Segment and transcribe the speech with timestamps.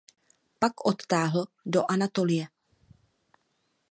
[0.59, 2.47] Pak odtáhl do Anatolie.